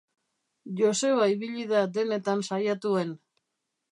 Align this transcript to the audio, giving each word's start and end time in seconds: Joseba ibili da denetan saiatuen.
Joseba 0.79 1.27
ibili 1.33 1.67
da 1.73 1.83
denetan 1.99 2.43
saiatuen. 2.51 3.15